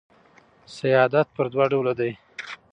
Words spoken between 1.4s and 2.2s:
دوه ډوله دئ.